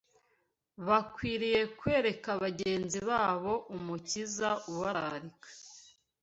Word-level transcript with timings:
Bakwiriye 0.87 1.61
kwereka 1.79 2.29
bagenzi 2.43 2.99
babo 3.09 3.53
Umukiza 3.75 4.49
ubararika 4.71 5.49